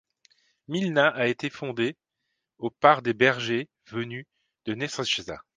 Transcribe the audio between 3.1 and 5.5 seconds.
bergers venus de Nerežišća.